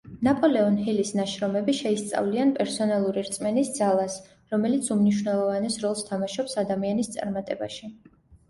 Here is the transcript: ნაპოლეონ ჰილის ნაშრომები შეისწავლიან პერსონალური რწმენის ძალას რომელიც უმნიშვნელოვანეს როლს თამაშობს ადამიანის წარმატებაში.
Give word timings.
ნაპოლეონ 0.25 0.77
ჰილის 0.85 1.11
ნაშრომები 1.17 1.75
შეისწავლიან 1.79 2.53
პერსონალური 2.55 3.25
რწმენის 3.27 3.71
ძალას 3.75 4.15
რომელიც 4.55 4.91
უმნიშვნელოვანეს 4.97 5.79
როლს 5.87 6.03
თამაშობს 6.11 6.61
ადამიანის 6.67 7.13
წარმატებაში. 7.19 7.93